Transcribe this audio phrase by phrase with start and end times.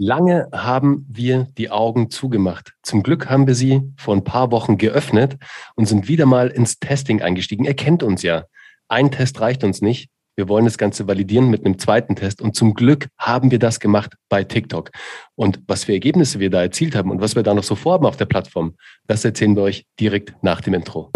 [0.00, 2.74] Lange haben wir die Augen zugemacht.
[2.84, 5.36] Zum Glück haben wir sie vor ein paar Wochen geöffnet
[5.74, 7.64] und sind wieder mal ins Testing eingestiegen.
[7.64, 8.44] Er kennt uns ja.
[8.86, 10.08] Ein Test reicht uns nicht.
[10.36, 12.40] Wir wollen das Ganze validieren mit einem zweiten Test.
[12.40, 14.92] Und zum Glück haben wir das gemacht bei TikTok.
[15.34, 18.06] Und was für Ergebnisse wir da erzielt haben und was wir da noch so vorhaben
[18.06, 18.76] auf der Plattform,
[19.08, 21.10] das erzählen wir euch direkt nach dem Intro.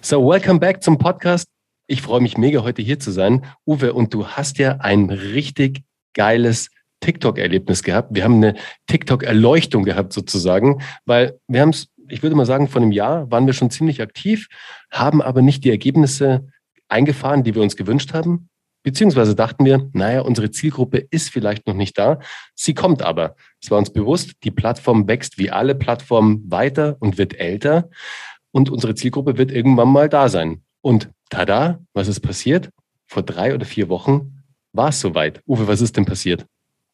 [0.00, 1.46] So, welcome back zum Podcast.
[1.86, 3.44] Ich freue mich mega, heute hier zu sein.
[3.64, 5.85] Uwe, und du hast ja ein richtig
[6.16, 6.70] geiles
[7.00, 8.08] TikTok-Erlebnis gehabt.
[8.12, 8.54] Wir haben eine
[8.88, 13.46] TikTok-Erleuchtung gehabt sozusagen, weil wir haben es, ich würde mal sagen, von einem Jahr waren
[13.46, 14.48] wir schon ziemlich aktiv,
[14.90, 16.48] haben aber nicht die Ergebnisse
[16.88, 18.48] eingefahren, die wir uns gewünscht haben.
[18.82, 22.20] Beziehungsweise dachten wir, naja, unsere Zielgruppe ist vielleicht noch nicht da.
[22.54, 23.34] Sie kommt aber.
[23.60, 27.90] Es war uns bewusst, die Plattform wächst wie alle Plattformen weiter und wird älter.
[28.52, 30.62] Und unsere Zielgruppe wird irgendwann mal da sein.
[30.82, 32.70] Und tada, was ist passiert?
[33.08, 34.35] Vor drei oder vier Wochen
[34.76, 35.42] war es soweit.
[35.46, 36.46] Uwe, was ist denn passiert?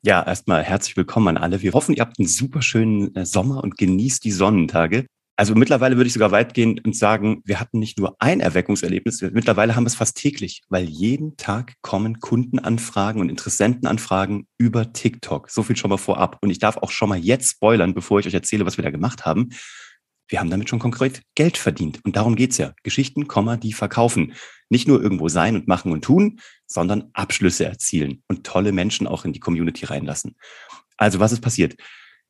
[0.04, 1.62] Ja, erstmal herzlich willkommen an alle.
[1.62, 5.06] Wir hoffen, ihr habt einen super schönen äh, Sommer und genießt die Sonnentage.
[5.36, 9.22] Also mittlerweile würde ich sogar weit gehen und sagen, wir hatten nicht nur ein Erweckungserlebnis,
[9.32, 15.50] mittlerweile haben wir es fast täglich, weil jeden Tag kommen Kundenanfragen und Interessentenanfragen über TikTok.
[15.50, 16.38] So viel schon mal vorab.
[16.42, 18.90] Und ich darf auch schon mal jetzt spoilern, bevor ich euch erzähle, was wir da
[18.90, 19.48] gemacht haben.
[20.32, 22.00] Wir haben damit schon konkret Geld verdient.
[22.04, 22.72] Und darum geht's ja.
[22.82, 23.28] Geschichten,
[23.62, 24.32] die verkaufen
[24.70, 29.26] nicht nur irgendwo sein und machen und tun, sondern Abschlüsse erzielen und tolle Menschen auch
[29.26, 30.34] in die Community reinlassen.
[30.96, 31.76] Also was ist passiert?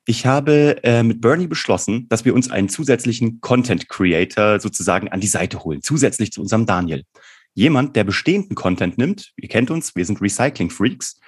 [0.05, 5.21] Ich habe äh, mit Bernie beschlossen, dass wir uns einen zusätzlichen Content Creator sozusagen an
[5.21, 7.05] die Seite holen, zusätzlich zu unserem Daniel.
[7.55, 11.21] Jemand, der bestehenden Content nimmt, ihr kennt uns, wir sind Recycling Freaks,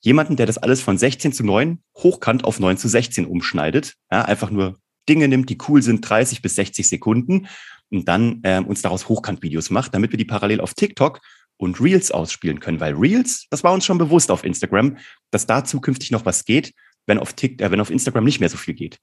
[0.00, 4.24] jemanden, der das alles von 16 zu 9 hochkant auf 9 zu 16 umschneidet, ja,
[4.24, 7.48] einfach nur Dinge nimmt, die cool sind, 30 bis 60 Sekunden
[7.90, 11.20] und dann äh, uns daraus Hochkant-Videos macht, damit wir die parallel auf TikTok
[11.56, 12.80] und Reels ausspielen können.
[12.80, 14.98] Weil Reels, das war uns schon bewusst auf Instagram,
[15.30, 16.74] dass da zukünftig noch was geht,
[17.06, 18.98] wenn auf, TikTok, äh, wenn auf Instagram nicht mehr so viel geht.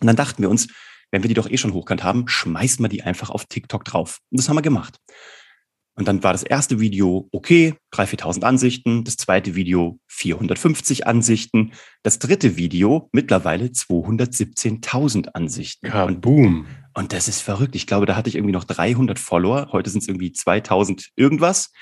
[0.00, 0.68] Und dann dachten wir uns,
[1.10, 4.18] wenn wir die doch eh schon hochkant haben, schmeißen wir die einfach auf TikTok drauf.
[4.30, 4.98] Und das haben wir gemacht.
[5.98, 9.02] Und dann war das erste Video okay, 3.000, 4.000 Ansichten.
[9.02, 11.72] Das zweite Video 450 Ansichten.
[12.04, 15.88] Das dritte Video mittlerweile 217.000 Ansichten.
[15.88, 16.66] Ja, boom.
[16.94, 17.74] Und das ist verrückt.
[17.74, 19.70] Ich glaube, da hatte ich irgendwie noch 300 Follower.
[19.72, 21.72] Heute sind es irgendwie 2000 irgendwas.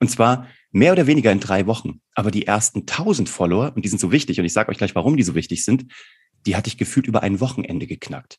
[0.00, 2.02] Und zwar mehr oder weniger in drei Wochen.
[2.14, 4.94] Aber die ersten 1000 Follower, und die sind so wichtig, und ich sage euch gleich,
[4.94, 5.86] warum die so wichtig sind,
[6.44, 8.38] die hatte ich gefühlt über ein Wochenende geknackt.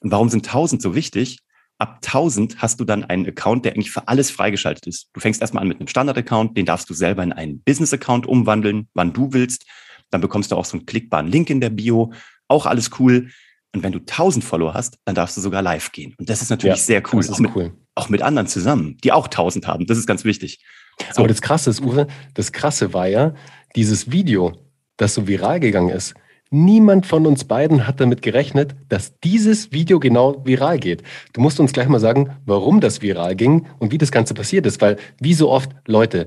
[0.00, 1.38] Und warum sind 1000 so wichtig?
[1.78, 5.08] Ab 1000 hast du dann einen Account, der eigentlich für alles freigeschaltet ist.
[5.12, 8.88] Du fängst erstmal an mit einem Standard-Account, den darfst du selber in einen Business-Account umwandeln,
[8.94, 9.66] wann du willst.
[10.10, 12.12] Dann bekommst du auch so einen klickbaren Link in der Bio.
[12.48, 13.30] Auch alles cool.
[13.74, 16.14] Und wenn du 1000 Follower hast, dann darfst du sogar live gehen.
[16.18, 17.20] Und das ist natürlich ja, sehr cool.
[17.20, 17.72] Das ist auch, mit, cool.
[17.96, 19.86] auch mit anderen zusammen, die auch 1000 haben.
[19.86, 20.64] Das ist ganz wichtig.
[21.12, 21.20] So.
[21.20, 23.34] Aber das Krasse ist, Uwe, das Krasse war ja,
[23.74, 24.52] dieses Video,
[24.96, 26.14] das so viral gegangen ist,
[26.56, 31.02] Niemand von uns beiden hat damit gerechnet, dass dieses Video genau viral geht.
[31.32, 34.64] Du musst uns gleich mal sagen, warum das viral ging und wie das Ganze passiert
[34.64, 36.26] ist, weil wie so oft, Leute,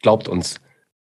[0.00, 0.60] glaubt uns,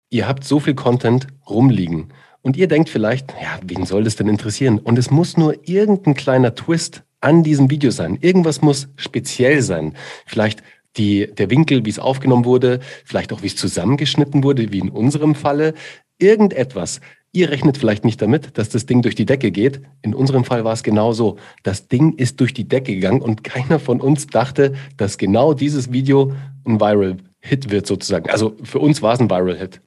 [0.10, 4.30] ihr habt so viel Content rumliegen und ihr denkt vielleicht, ja, wen soll das denn
[4.30, 4.80] interessieren?
[4.80, 8.18] Und es muss nur irgendein kleiner Twist an diesem Video sein.
[8.22, 9.96] Irgendwas muss speziell sein.
[10.26, 10.64] Vielleicht
[10.96, 14.92] die, der Winkel, wie es aufgenommen wurde, vielleicht auch wie es zusammengeschnitten wurde, wie in
[14.92, 15.74] unserem Falle.
[16.20, 17.02] Irgendetwas,
[17.36, 19.82] Ihr rechnet vielleicht nicht damit, dass das Ding durch die Decke geht.
[20.02, 21.38] In unserem Fall war es genau so.
[21.64, 25.92] Das Ding ist durch die Decke gegangen und keiner von uns dachte, dass genau dieses
[25.92, 26.32] Video
[26.66, 28.30] ein Viral Hit wird sozusagen.
[28.30, 29.82] Also für uns war es ein Viral Hit.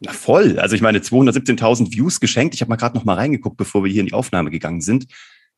[0.00, 0.58] Na voll.
[0.58, 2.56] Also ich meine 217.000 Views geschenkt.
[2.56, 5.06] Ich habe mal gerade noch mal reingeguckt, bevor wir hier in die Aufnahme gegangen sind.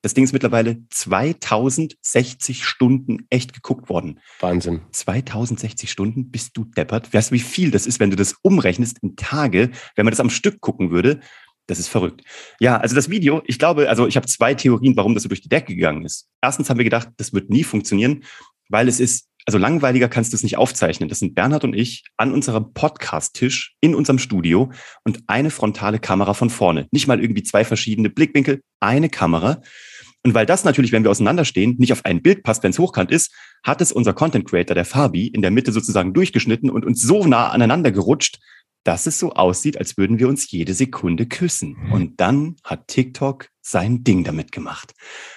[0.02, 4.20] Das Ding ist mittlerweile 2060 Stunden echt geguckt worden.
[4.40, 4.80] Wahnsinn.
[4.92, 7.12] 2060 Stunden bist du deppert.
[7.12, 10.20] Weißt du, wie viel das ist, wenn du das umrechnest in Tage, wenn man das
[10.20, 11.20] am Stück gucken würde?
[11.66, 12.22] Das ist verrückt.
[12.58, 15.42] Ja, also das Video, ich glaube, also ich habe zwei Theorien, warum das so durch
[15.42, 16.28] die Decke gegangen ist.
[16.42, 18.24] Erstens haben wir gedacht, das wird nie funktionieren,
[18.68, 21.08] weil es ist, also langweiliger kannst du es nicht aufzeichnen.
[21.08, 24.72] Das sind Bernhard und ich an unserem Podcast-Tisch in unserem Studio
[25.04, 26.88] und eine frontale Kamera von vorne.
[26.90, 29.62] Nicht mal irgendwie zwei verschiedene Blickwinkel, eine Kamera.
[30.24, 33.10] Und weil das natürlich, wenn wir auseinanderstehen, nicht auf ein Bild passt, wenn es hochkant
[33.10, 33.32] ist,
[33.62, 37.26] hat es unser Content Creator, der Fabi, in der Mitte sozusagen durchgeschnitten und uns so
[37.26, 38.38] nah aneinander gerutscht,
[38.84, 41.76] dass es so aussieht, als würden wir uns jede Sekunde küssen.
[41.78, 41.92] Mhm.
[41.92, 44.92] Und dann hat TikTok sein Ding damit gemacht.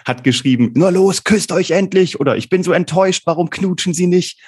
[0.06, 4.08] Hat geschrieben, nur los, küsst euch endlich oder ich bin so enttäuscht, warum knutschen sie
[4.08, 4.42] nicht?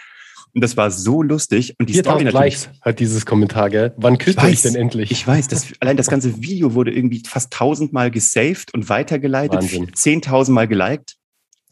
[0.55, 1.75] Und das war so lustig.
[1.79, 2.33] Und die Story natürlich.
[2.33, 3.93] Likes hat dieses Kommentar, gell?
[3.97, 5.11] Wann küsst ihr euch denn endlich?
[5.11, 9.63] Ich weiß, das, allein das ganze Video wurde irgendwie fast tausendmal gesaved und weitergeleitet,
[9.97, 11.17] zehntausendmal geliked.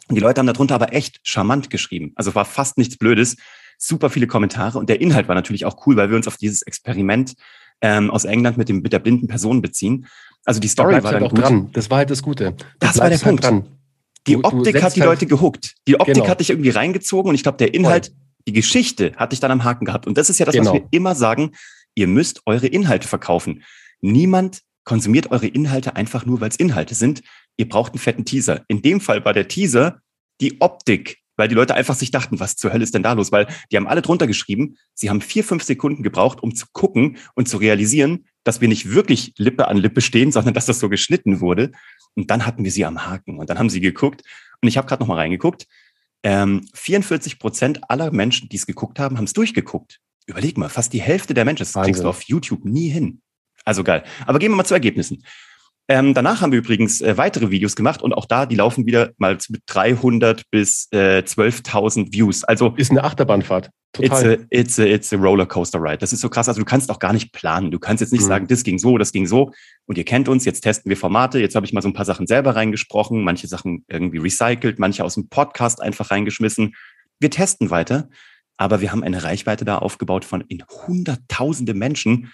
[0.10, 2.12] Und die Leute haben darunter aber echt charmant geschrieben.
[2.16, 3.38] Also war fast nichts Blödes.
[3.78, 6.62] Super viele Kommentare und der Inhalt war natürlich auch cool, weil wir uns auf dieses
[6.62, 7.34] Experiment
[7.82, 10.08] ähm, aus England mit, dem, mit der blinden Person beziehen.
[10.46, 11.42] Also die Da Story bleibst war halt dann auch gut.
[11.44, 11.70] dran.
[11.72, 12.44] Das war halt das Gute.
[12.44, 12.66] Da halt.
[12.80, 13.22] Das war halt das.
[13.22, 13.68] Du war der halt Punkt.
[13.68, 13.80] dran.
[14.28, 15.76] Die Du- du Optik setzt hat die halt- Leute gehuckt.
[15.88, 16.28] Die Optik Genau.
[16.28, 18.14] hat dich irgendwie reingezogen und ich glaube, der Inhalt,
[18.48, 20.08] die Geschichte hatte ich dann am Haken gehabt.
[20.08, 20.74] Und das ist ja das, Genau.
[20.74, 21.52] was wir immer sagen.
[21.96, 23.64] Ihr müsst eure Inhalte verkaufen.
[24.02, 27.22] Niemand konsumiert eure Inhalte einfach nur, weil es Inhalte sind.
[27.58, 28.64] Ihr braucht einen fetten Teaser.
[28.68, 30.00] In dem Fall war der Teaser
[30.42, 33.32] die Optik, weil die Leute einfach sich dachten, was zur Hölle ist denn da los?
[33.32, 37.18] Weil die haben alle drunter geschrieben, sie haben vier, fünf Sekunden gebraucht, um zu gucken
[37.36, 40.90] und zu realisieren, dass wir nicht wirklich Lippe an Lippe stehen, sondern dass das so
[40.90, 41.72] geschnitten wurde.
[42.16, 44.24] Und dann hatten wir sie am Haken und dann haben sie geguckt.
[44.62, 45.66] Und ich habe gerade noch mal reingeguckt.
[46.24, 50.00] Ähm, 44 Prozent aller Menschen, die es geguckt haben, haben es durchgeguckt.
[50.26, 51.66] Überleg mal, fast die Hälfte der Menschen.
[51.66, 53.22] Das kriegst du auf YouTube nie hin.
[53.66, 54.04] Also geil.
[54.26, 55.24] Aber gehen wir mal zu Ergebnissen.
[55.90, 59.12] Ähm, danach haben wir übrigens äh, weitere Videos gemacht und auch da, die laufen wieder
[59.18, 62.44] mal mit 300 bis äh, 12.000 Views.
[62.46, 63.70] Also Ist eine Achterbahnfahrt.
[64.00, 64.48] It's a, Total.
[64.50, 65.98] it's, a, it's a Rollercoaster Ride.
[66.00, 66.48] Das ist so krass.
[66.48, 67.70] Also du kannst auch gar nicht planen.
[67.70, 68.28] Du kannst jetzt nicht Mhm.
[68.28, 69.52] sagen, das ging so, das ging so.
[69.86, 71.40] Und ihr kennt uns, jetzt testen wir Formate.
[71.40, 75.04] Jetzt habe ich mal so ein paar Sachen selber reingesprochen, manche Sachen irgendwie recycelt, manche
[75.04, 76.74] aus dem Podcast einfach reingeschmissen.
[77.20, 78.10] Wir testen weiter,
[78.58, 82.32] aber wir haben eine Reichweite da aufgebaut von in hunderttausende Menschen.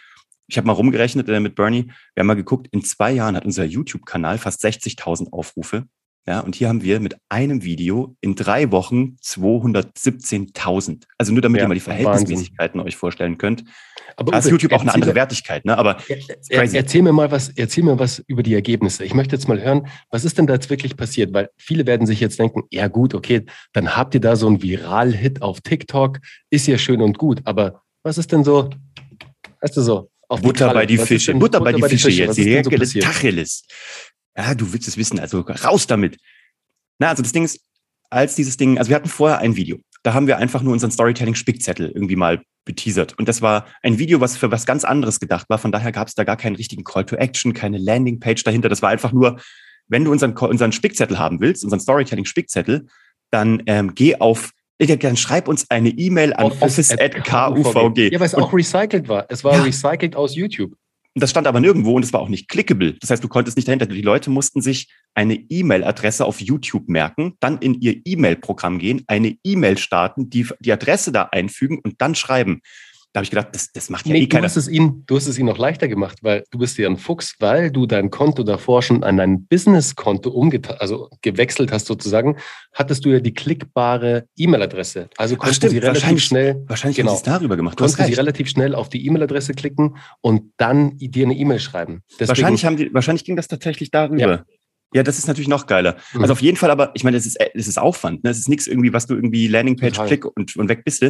[0.50, 1.92] Ich habe mal rumgerechnet äh, mit Bernie.
[2.16, 5.86] Wir haben mal geguckt, in zwei Jahren hat unser YouTube-Kanal fast 60.000 Aufrufe.
[6.28, 11.04] Ja, und hier haben wir mit einem Video in drei Wochen 217.000.
[11.18, 13.64] Also nur damit Ja, ihr mal die Verhältnismäßigkeiten euch vorstellen könnt.
[14.16, 15.78] Aber Da ist YouTube auch eine andere Wertigkeit, ne?
[15.78, 16.18] Aber Er,
[16.50, 19.06] er, erzähl mir mal was, erzähl mir was über die Ergebnisse.
[19.06, 21.34] Ich möchte jetzt mal hören, was ist denn da jetzt wirklich passiert?
[21.34, 24.62] Weil viele werden sich jetzt denken, ja gut, okay, dann habt ihr da so einen
[24.62, 26.20] Viral-Hit auf TikTok,
[26.50, 28.70] ist ja schön und gut, aber was ist denn so,
[29.62, 32.38] weißt du so, auf Butter bei die Fische, denn- Butter bei die Fische Was jetzt.
[32.38, 33.04] denn so passiert?
[33.06, 33.64] Tacheles.
[34.38, 36.18] Ja, du willst es wissen, also raus damit.
[37.00, 37.60] Na, also das Ding ist,
[38.10, 39.80] als dieses Ding, also wir hatten vorher ein Video.
[40.04, 43.18] Da haben wir einfach nur unseren Storytelling-Spickzettel irgendwie mal beteasert.
[43.18, 45.58] Und das war ein Video, was für was ganz anderes gedacht war.
[45.58, 48.70] Von daher gab es da gar keinen richtigen Call to Action, keine Landingpage dahinter.
[48.70, 49.42] Das war einfach nur,
[49.88, 52.88] wenn du unseren, unseren Spickzettel haben willst, unseren Storytelling-Spickzettel,
[53.32, 58.12] dann ähm, geh auf, dann schreib uns eine E-Mail an office.kuvg.
[58.12, 59.26] Ja, weil es Und- auch recycelt war.
[59.30, 59.64] Es war Ja.
[59.64, 60.72] recycelt aus YouTube.
[61.16, 62.94] Und das stand aber nirgendwo und es war auch nicht clickable.
[63.02, 63.88] Das heißt, du konntest nicht dahinter.
[63.88, 69.36] Die Leute mussten sich eine E-Mail-Adresse auf YouTube merken, dann in ihr E-Mail-Programm gehen, eine
[69.44, 72.62] E-Mail starten, die, die Adresse da einfügen und dann schreiben.
[73.12, 74.46] Da habe ich gedacht, das, das macht ja Nee, eh du, keiner.
[74.46, 76.98] hast es ihnen, du hast es ihnen noch leichter gemacht, weil du bist ja ein
[76.98, 80.30] Fuchs, weil du dein Konto davor schon an dein Business-Konto
[80.78, 82.38] also gewechselt hast sozusagen,
[82.72, 85.10] hattest du ja die klickbare E-Mail-Adresse.
[85.18, 87.16] Also konnten stimmt, sie relativ wahrscheinlich- schnell, Wahrscheinlich genau.
[87.16, 87.80] es darüber gemacht.
[87.80, 92.04] Du konnten sie relativ schnell auf die E-Mail-Adresse klicken und dann dir eine E-Mail schreiben.
[92.12, 94.20] Deswegen, Wahrscheinlich, haben die, wahrscheinlich ging das tatsächlich darüber.
[94.22, 94.46] Ja.
[94.94, 95.02] Ja.
[95.04, 95.98] das ist natürlich noch geiler.
[96.14, 96.22] Mhm.
[96.22, 98.24] Also auf jeden Fall, aber ich meine, es ist, es ist Aufwand.
[98.24, 98.30] Ne?
[98.30, 101.10] Es ist nichts irgendwie, was du irgendwie Landingpage klick und, und weg bist du.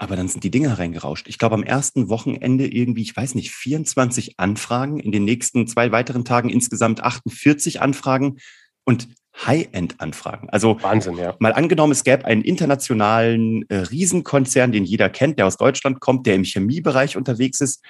[0.00, 1.28] Aber dann sind die Dinger reingerauscht.
[1.28, 5.92] Ich glaube, am ersten Wochenende irgendwie, ich weiß nicht, 24 Anfragen, in den nächsten zwei
[5.92, 8.38] weiteren Tagen insgesamt 48 Anfragen
[8.86, 9.08] und
[9.44, 10.48] High-End-Anfragen.
[10.48, 11.36] Also Wahnsinn, ja.
[11.38, 16.26] mal angenommen, es gäbe einen internationalen äh, Riesenkonzern, den jeder kennt, der aus Deutschland kommt,
[16.26, 17.84] der im Chemiebereich unterwegs ist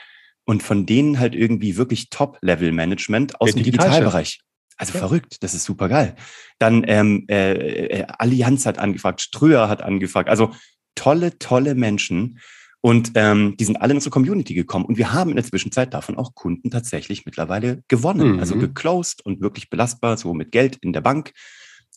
[0.44, 3.64] und von denen halt irgendwie wirklich Top-Level-Management aus Der dem.
[3.66, 4.40] Digitalbereich.
[4.76, 4.98] Also Ja.
[4.98, 6.16] verrückt, das ist super geil.
[6.58, 10.28] Dann ähm, äh, äh, Allianz hat angefragt, Ströer hat angefragt.
[10.28, 10.50] Also
[10.94, 12.38] tolle, tolle Menschen.
[12.82, 14.86] Und ähm, die sind alle in unsere Community gekommen.
[14.86, 18.34] Und wir haben in der Zwischenzeit davon auch Kunden tatsächlich mittlerweile gewonnen.
[18.34, 18.38] Mhm.
[18.38, 21.32] Also geclosed und wirklich belastbar, so mit Geld in der Bank.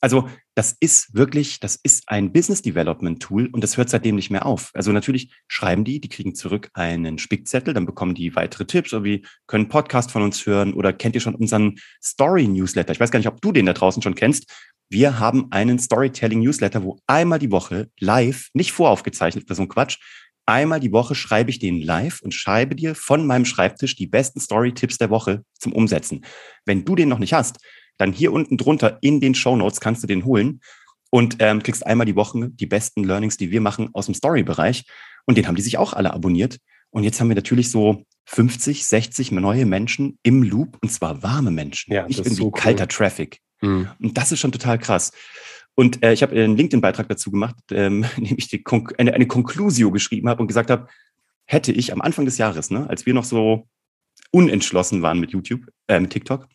[0.03, 4.31] Also das ist wirklich, das ist ein Business Development Tool und das hört seitdem nicht
[4.31, 4.69] mehr auf.
[4.73, 9.05] Also natürlich schreiben die, die kriegen zurück einen Spickzettel, dann bekommen die weitere Tipps oder
[9.05, 12.91] wie können Podcast von uns hören oder kennt ihr schon unseren Story Newsletter?
[12.91, 14.51] Ich weiß gar nicht, ob du den da draußen schon kennst.
[14.93, 19.67] Wir haben einen Storytelling Newsletter, wo einmal die Woche live, nicht voraufgezeichnet oder so ein
[19.67, 19.97] Quatsch,
[20.45, 24.39] einmal die Woche schreibe ich den live und schreibe dir von meinem Schreibtisch die besten
[24.39, 26.23] Story-Tipps der Woche zum Umsetzen.
[26.67, 27.57] Wenn du den noch nicht hast,
[27.97, 30.61] dann hier unten drunter in den Show Notes kannst du den holen
[31.09, 34.83] und ähm, kriegst einmal die Woche die besten Learnings, die wir machen aus dem Story-Bereich.
[35.25, 36.59] Und den haben die sich auch alle abonniert.
[36.91, 41.49] Und jetzt haben wir natürlich so 50, 60 neue Menschen im Loop und zwar warme
[41.49, 42.51] Menschen, Ja, das ist irgendwie so cool.
[42.51, 43.39] kalter Traffic.
[43.63, 43.89] Mhm.
[43.99, 45.11] Und das ist schon total krass.
[45.75, 49.13] Und äh, ich habe einen LinkedIn-Beitrag dazu gemacht, ähm, in dem ich die Kon eine,
[49.13, 50.87] eine Conclusio geschrieben habe und gesagt habe,
[51.45, 53.67] hätte ich am Anfang des Jahres, ne, als wir noch so
[54.31, 56.47] unentschlossen waren mit YouTube, äh, mit TikTok,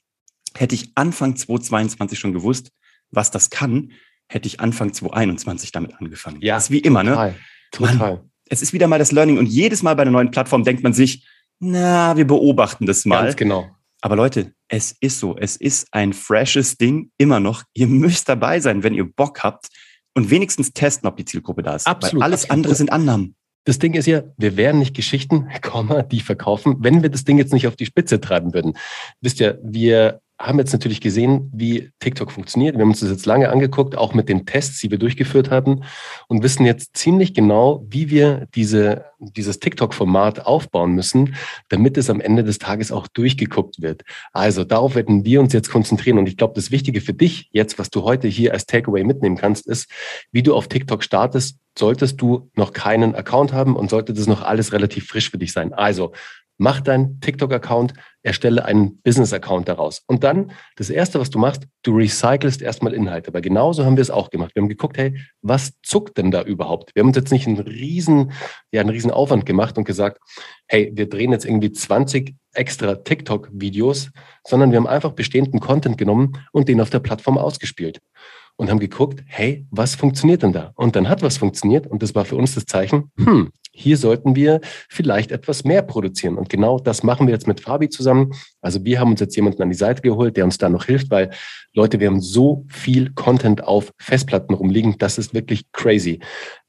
[0.57, 2.73] hätte ich Anfang 2022 schon gewusst,
[3.11, 3.93] was das kann,
[4.29, 6.41] hätte ich Anfang 2021 damit angefangen.
[6.41, 7.11] Ja, das ist wie immer, ne?
[7.11, 7.35] Total.
[7.71, 8.25] Total.
[8.51, 10.93] Es ist wieder mal das Learning und jedes Mal bei einer neuen Plattform denkt man
[10.93, 11.27] sich,
[11.61, 13.25] na, wir beobachten das mal.
[13.25, 13.71] Ganz genau.
[14.01, 15.37] Aber Leute, es ist so.
[15.37, 17.65] Es ist ein freshes Ding immer noch.
[17.75, 19.69] Ihr müsst dabei sein, wenn ihr Bock habt
[20.15, 21.87] und wenigstens testen, ob die Zielgruppe da ist.
[21.87, 22.57] Absolut, Weil alles absolut.
[22.57, 23.35] andere sind Annahmen.
[23.65, 25.49] das Ding ist ja, wir wären nicht Geschichten,
[26.11, 28.75] die verkaufen, wenn wir das Ding jetzt nicht auf die Spitze treiben würden.
[29.21, 32.77] Wisst ihr, wir haben jetzt natürlich gesehen, wie TikTok funktioniert.
[32.77, 35.85] Wir haben uns das jetzt lange angeguckt, auch mit den Tests, die wir durchgeführt hatten
[36.29, 41.35] und wissen jetzt ziemlich genau, wie wir diese, dieses TikTok-Format aufbauen müssen,
[41.69, 44.03] damit es am Ende des Tages auch durchgeguckt wird.
[44.33, 46.19] Also darauf werden wir uns jetzt konzentrieren.
[46.19, 49.37] Und ich glaube, das Wichtige für dich jetzt, was du heute hier als Takeaway mitnehmen
[49.37, 49.91] kannst, ist,
[50.31, 54.43] wie du auf TikTok startest, solltest du noch keinen Account haben und sollte das noch
[54.43, 55.73] alles relativ frisch für dich sein.
[55.73, 56.13] Also
[56.59, 60.03] mach deinen TikTok-Account, erstelle einen Business-Account daraus.
[60.07, 63.29] Und dann, das Erste, was du machst, du recycelst erstmal Inhalte.
[63.29, 64.55] Aber genauso haben wir es auch gemacht.
[64.55, 66.95] Wir haben geguckt, hey, was zuckt denn da überhaupt?
[66.95, 68.33] Wir haben uns jetzt nicht einen riesen,
[68.73, 70.19] ja, einen riesen Aufwand gemacht und gesagt,
[70.67, 74.11] hey, wir drehen jetzt irgendwie 20 extra TikTok-Videos,
[74.47, 78.01] sondern wir haben einfach bestehenden Content genommen und den auf der Plattform ausgespielt
[78.57, 80.73] und haben geguckt, hey, was funktioniert denn da?
[80.75, 84.35] Und dann hat was funktioniert und das war für uns das Zeichen, hm, hier sollten
[84.35, 86.37] wir vielleicht etwas mehr produzieren.
[86.37, 88.33] Und genau das machen wir jetzt mit Fabi zusammen.
[88.61, 91.11] Also wir haben uns jetzt jemanden an die Seite geholt, der uns da noch hilft,
[91.11, 91.31] weil
[91.75, 96.19] Leute, wir haben so viel Content auf Festplatten rumliegen, das ist wirklich crazy.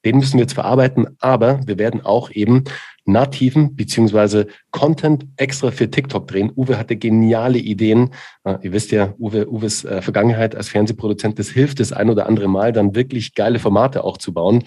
[0.05, 2.63] Den müssen wir jetzt verarbeiten, aber wir werden auch eben
[3.05, 6.51] nativen beziehungsweise Content extra für TikTok drehen.
[6.55, 8.11] Uwe hatte geniale Ideen.
[8.45, 12.27] Uh, ihr wisst ja, Uwe, Uwes äh, Vergangenheit als Fernsehproduzent, das hilft das ein oder
[12.27, 14.63] andere Mal, dann wirklich geile Formate auch zu bauen.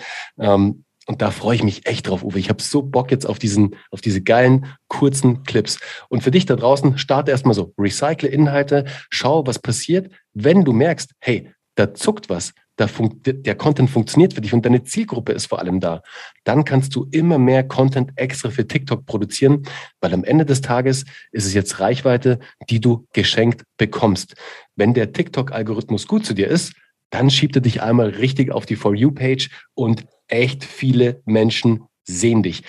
[1.07, 2.39] Und da freue ich mich echt drauf, Uwe.
[2.39, 5.79] Ich habe so Bock jetzt auf diesen, auf diese geilen, kurzen Clips.
[6.09, 10.73] Und für dich da draußen, starte erstmal so, recycle Inhalte, schau, was passiert, wenn du
[10.73, 15.47] merkst, hey, da zuckt was, da der Content funktioniert für dich und deine Zielgruppe ist
[15.47, 16.03] vor allem da.
[16.45, 19.63] Dann kannst du immer mehr Content extra für TikTok produzieren,
[20.01, 22.39] weil am Ende des Tages ist es jetzt Reichweite,
[22.71, 24.35] die du geschenkt bekommst.
[24.77, 26.73] Wenn der TikTok-Algorithmus gut zu dir ist,
[27.11, 32.43] dann schiebt er dich einmal richtig auf die For You-Page und echt viele Menschen sehen
[32.43, 32.63] dich.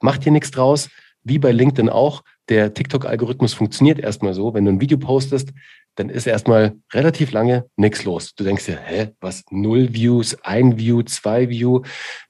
[0.00, 0.88] Mach dir nichts draus,
[1.22, 2.22] wie bei LinkedIn auch.
[2.48, 5.52] Der TikTok-Algorithmus funktioniert erstmal so, wenn du ein Video postest,
[5.94, 8.34] dann ist erstmal relativ lange nichts los.
[8.34, 9.44] Du denkst dir, hä, was?
[9.50, 11.82] Null Views, ein View, zwei View.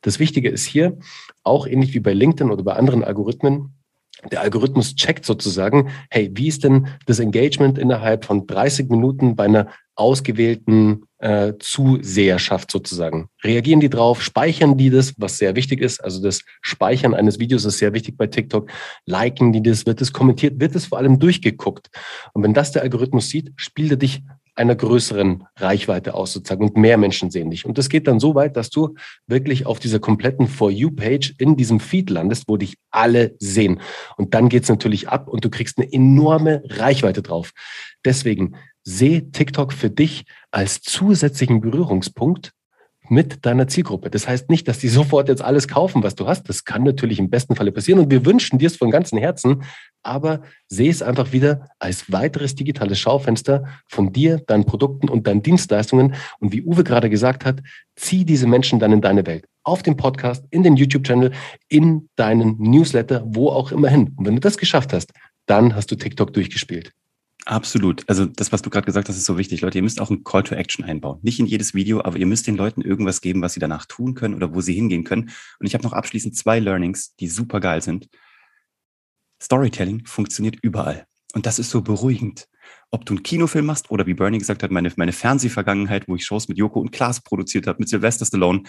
[0.02, 0.98] Das Wichtige ist hier,
[1.44, 3.74] auch ähnlich wie bei LinkedIn oder bei anderen Algorithmen,
[4.30, 9.44] der Algorithmus checkt sozusagen, hey, wie ist denn das Engagement innerhalb von 30 Minuten bei
[9.44, 13.28] einer ausgewählten äh, Zuseherschaft sozusagen.
[13.44, 16.02] Reagieren die drauf, speichern die das, was sehr wichtig ist.
[16.02, 18.70] Also das Speichern eines Videos ist sehr wichtig bei TikTok.
[19.06, 21.90] Liken die das, wird es kommentiert, wird es vor allem durchgeguckt.
[22.32, 24.22] Und wenn das der Algorithmus sieht, spielt er dich
[24.54, 27.64] einer größeren Reichweite aus sozusagen und mehr Menschen sehen dich.
[27.64, 28.94] Und das geht dann so weit, dass du
[29.26, 33.80] wirklich auf dieser kompletten For You-Page in diesem Feed landest, wo dich alle sehen.
[34.16, 37.52] Und dann geht's natürlich ab und du kriegst eine enorme Reichweite drauf.
[38.04, 42.52] Deswegen sehe TikTok für dich als zusätzlichen Berührungspunkt
[43.08, 44.10] mit deiner Zielgruppe.
[44.10, 46.48] Das heißt nicht, dass die sofort jetzt alles kaufen, was du hast.
[46.48, 49.64] Das kann natürlich im besten Falle passieren und wir wünschen dir es von ganzem Herzen,
[50.02, 55.42] aber sehe es einfach wieder als weiteres digitales Schaufenster von dir, deinen Produkten und deinen
[55.42, 56.14] Dienstleistungen.
[56.40, 57.60] Und wie Uwe gerade gesagt hat,
[57.96, 59.46] zieh diese Menschen dann in deine Welt.
[59.62, 61.32] Auf dem Podcast, in den YouTube-Channel,
[61.68, 64.12] in deinen Newsletter, wo auch immer hin.
[64.16, 65.12] Und wenn du das geschafft hast,
[65.46, 66.92] dann hast du TikTok durchgespielt.
[67.44, 68.08] Absolut.
[68.08, 69.62] Also das, was du gerade gesagt hast, ist so wichtig.
[69.62, 71.18] Leute, ihr müsst auch ein Call to Action einbauen.
[71.22, 74.14] Nicht in jedes Video, aber ihr müsst den Leuten irgendwas geben, was sie danach tun
[74.14, 75.30] können oder wo sie hingehen können.
[75.58, 78.08] Und ich habe noch abschließend zwei Learnings, die super geil sind.
[79.42, 81.06] Storytelling funktioniert überall.
[81.34, 82.46] Und das ist so beruhigend.
[82.92, 86.24] Ob du einen Kinofilm machst oder wie Bernie gesagt hat, meine, meine Fernsehvergangenheit, wo ich
[86.24, 88.62] Shows mit Joko und Klaas produziert habe, mit Sylvester Stallone,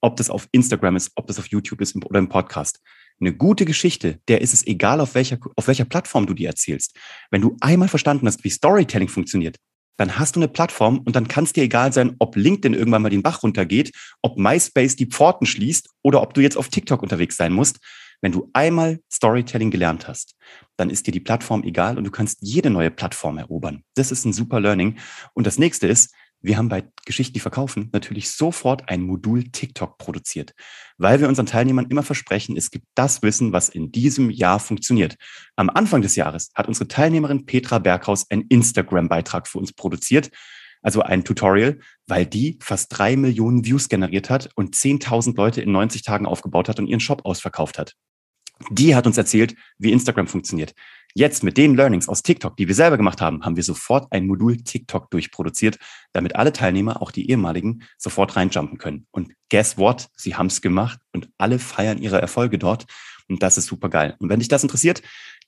[0.00, 2.80] ob das auf Instagram ist, ob das auf YouTube ist oder im Podcast.
[3.20, 6.96] Eine gute Geschichte, der ist es egal, auf welcher, auf welcher Plattform du die erzählst.
[7.30, 9.56] Wenn du einmal verstanden hast, wie Storytelling funktioniert,
[9.96, 13.02] dann hast du eine Plattform und dann kann es dir egal sein, ob LinkedIn irgendwann
[13.02, 13.92] mal den Bach runtergeht,
[14.22, 17.78] ob MySpace die Pforten schließt oder ob du jetzt auf TikTok unterwegs sein musst.
[18.22, 20.36] Wenn du einmal Storytelling gelernt hast,
[20.76, 23.82] dann ist dir die Plattform egal und du kannst jede neue Plattform erobern.
[23.94, 24.98] Das ist ein super Learning.
[25.34, 29.96] Und das nächste ist, wir haben bei Geschichten, die verkaufen, natürlich sofort ein Modul TikTok
[29.96, 30.54] produziert,
[30.98, 35.16] weil wir unseren Teilnehmern immer versprechen, es gibt das Wissen, was in diesem Jahr funktioniert.
[35.56, 40.30] Am Anfang des Jahres hat unsere Teilnehmerin Petra Berghaus einen Instagram-Beitrag für uns produziert,
[40.82, 45.70] also ein Tutorial, weil die fast drei Millionen Views generiert hat und 10.000 Leute in
[45.70, 47.94] 90 Tagen aufgebaut hat und ihren Shop ausverkauft hat.
[48.70, 50.74] Die hat uns erzählt, wie Instagram funktioniert.
[51.14, 54.26] Jetzt mit den Learnings aus TikTok, die wir selber gemacht haben, haben wir sofort ein
[54.26, 55.78] Modul TikTok durchproduziert,
[56.12, 59.06] damit alle Teilnehmer, auch die ehemaligen, sofort reinjumpen können.
[59.10, 60.08] Und guess what?
[60.16, 62.86] Sie haben es gemacht und alle feiern ihre Erfolge dort.
[63.28, 64.16] Und das ist super geil.
[64.18, 65.02] Und wenn dich das interessiert,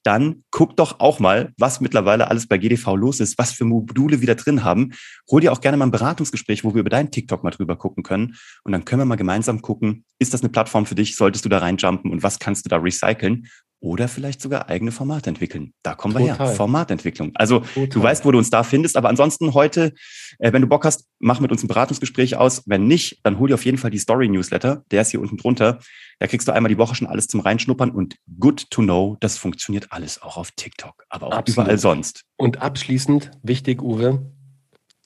[0.05, 4.21] dann guck doch auch mal, was mittlerweile alles bei GDV los ist, was für Module
[4.21, 4.93] wir da drin haben.
[5.31, 8.03] Hol dir auch gerne mal ein Beratungsgespräch, wo wir über deinen TikTok mal drüber gucken
[8.03, 8.37] können.
[8.65, 11.17] Und dann können wir mal gemeinsam gucken, ist das eine Plattform für dich?
[11.17, 13.47] Solltest du da reinjumpen und was kannst du da recyceln?
[13.85, 15.75] Oder vielleicht sogar eigene Formate entwickeln.
[15.83, 16.39] Da kommen Total.
[16.39, 16.55] wir her.
[16.55, 17.33] Formatentwicklung.
[17.35, 17.89] Also Total.
[17.89, 19.93] du weißt, wo du uns da findest, aber ansonsten heute,
[20.39, 22.63] äh, wenn du Bock hast, mach mit uns ein Beratungsgespräch aus.
[22.65, 24.85] Wenn nicht, dann hol dir auf jeden Fall die Story Newsletter.
[24.91, 25.81] Der ist hier unten drunter.
[26.19, 29.37] Da kriegst du einmal die Woche schon alles zum Reinschnuppern und good to know, das
[29.37, 31.67] funktioniert alles auch auf TikTok, aber auch Absolut.
[31.67, 32.23] überall sonst.
[32.37, 34.33] Und abschließend, wichtig, Uwe,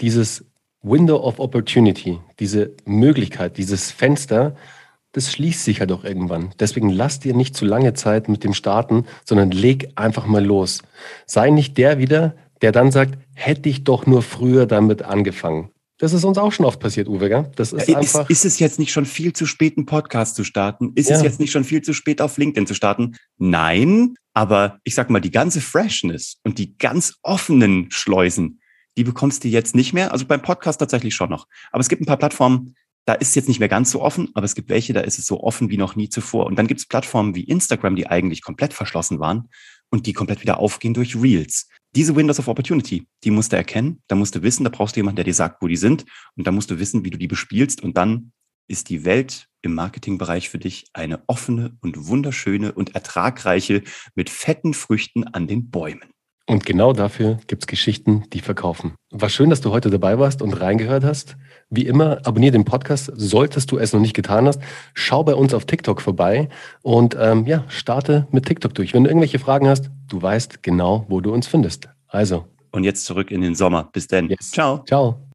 [0.00, 0.44] dieses
[0.82, 4.54] Window of Opportunity, diese Möglichkeit, dieses Fenster,
[5.12, 6.54] das schließt sich halt auch irgendwann.
[6.60, 10.82] Deswegen lass dir nicht zu lange Zeit mit dem Starten, sondern leg einfach mal los.
[11.26, 15.70] Sei nicht der wieder, der dann sagt, hätte ich doch nur früher damit angefangen.
[16.00, 17.50] Das ist uns auch schon oft passiert, Uwe, gell?
[17.56, 18.30] Das ist, ja, einfach.
[18.30, 20.92] Ist, ist, es jetzt nicht schon viel zu spät, einen Podcast zu starten?
[20.94, 21.16] Ist ja.
[21.16, 23.16] es jetzt nicht schon viel zu spät, auf LinkedIn zu starten?
[23.36, 28.60] Nein, aber ich sag mal, die ganze Freshness und die ganz offenen Schleusen,
[28.96, 30.12] die bekommst du jetzt nicht mehr.
[30.12, 31.48] Also beim Podcast tatsächlich schon noch.
[31.72, 32.76] Aber es gibt ein paar Plattformen,
[33.08, 35.18] da ist es jetzt nicht mehr ganz so offen, aber es gibt welche, da ist
[35.18, 36.44] es so offen wie noch nie zuvor.
[36.44, 39.48] Und dann gibt es Plattformen wie Instagram, die eigentlich komplett verschlossen waren
[39.88, 41.68] und die komplett wieder aufgehen durch Reels.
[41.96, 44.98] Diese Windows of Opportunity, die musst du erkennen, da musst du wissen, da brauchst du
[44.98, 46.04] jemanden, der dir sagt, wo die sind
[46.36, 48.32] und da musst du wissen, wie du die bespielst und dann
[48.68, 53.84] ist die Welt im Marketingbereich für dich eine offene und wunderschöne und ertragreiche
[54.16, 56.10] mit fetten Früchten an den Bäumen.
[56.48, 58.94] Und genau dafür gibt es Geschichten, die verkaufen.
[59.10, 61.36] War schön, dass du heute dabei warst und reingehört hast.
[61.68, 64.58] Wie immer, abonniere den Podcast, solltest du es noch nicht getan hast.
[64.94, 66.48] Schau bei uns auf TikTok vorbei
[66.80, 68.94] und ähm, ja, starte mit TikTok durch.
[68.94, 71.90] Wenn du irgendwelche Fragen hast, du weißt genau, wo du uns findest.
[72.06, 72.46] Also.
[72.72, 73.90] Und jetzt zurück in den Sommer.
[73.92, 74.30] Bis dann.
[74.30, 74.50] Yes.
[74.50, 74.82] Ciao.
[74.86, 75.27] Ciao.